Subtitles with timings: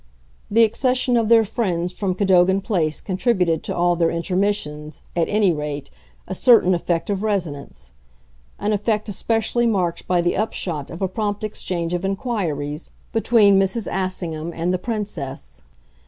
[0.49, 5.53] The accession of their friends from Cadogan Place contributed to all their intermissions, at any
[5.53, 5.91] rate,
[6.27, 7.91] a certain effect of resonance;
[8.57, 13.85] an effect especially marked by the upshot of a prompt exchange of inquiries between Mrs.
[13.91, 15.61] Assingham and the Princess.